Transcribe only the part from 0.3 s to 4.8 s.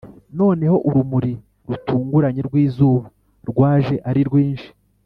noneho urumuri rutunguranye rw'izuba rwaje ari rwinshi